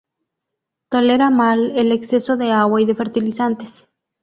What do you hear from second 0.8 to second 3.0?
Tolera mal el exceso de agua y de